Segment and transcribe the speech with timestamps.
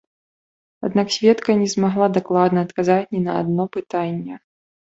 [0.87, 4.35] Аднак сведка не змагла дакладна адказаць ні на адно пытанне.